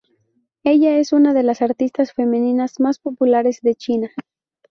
Ella 0.63 0.97
es 0.97 1.13
una 1.13 1.31
de 1.35 1.43
las 1.43 1.61
artistas 1.61 2.11
femeninas 2.13 2.79
más 2.79 2.97
populares 2.97 3.59
de 3.61 3.75
China. 3.75 4.09